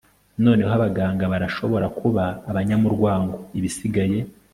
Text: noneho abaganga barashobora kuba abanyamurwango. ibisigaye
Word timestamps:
noneho 0.45 0.71
abaganga 0.77 1.25
barashobora 1.33 1.87
kuba 1.99 2.23
abanyamurwango. 2.49 3.37
ibisigaye 3.57 4.17